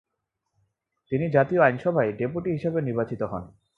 [1.11, 3.43] তিনি জাতীয় আইনসভায় ডেপুটি হিসেবে নির্বাচিত হন।